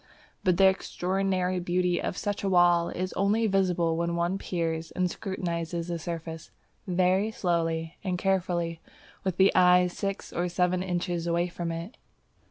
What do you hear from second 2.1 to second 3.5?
such a wall is only